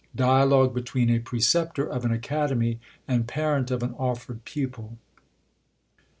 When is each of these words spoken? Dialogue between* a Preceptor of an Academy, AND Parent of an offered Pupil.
Dialogue 0.15 0.73
between* 0.73 1.11
a 1.11 1.19
Preceptor 1.19 1.87
of 1.87 2.03
an 2.03 2.11
Academy, 2.11 2.79
AND 3.07 3.27
Parent 3.27 3.69
of 3.69 3.83
an 3.83 3.93
offered 3.99 4.43
Pupil. 4.45 4.97